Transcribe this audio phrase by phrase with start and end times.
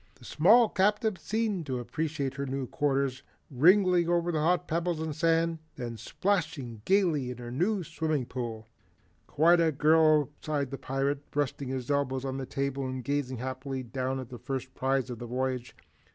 [0.15, 5.15] The small captive seemed to appreciate her new quarters, wriggling over the hot pebbles and
[5.15, 8.67] sand, then splashing gaily in her swimming pool.
[9.27, 13.83] "Quite a girl!" sighed the pirate, resting his elbows on the table and gazing happily
[13.83, 15.75] down at the first prize of the voyage.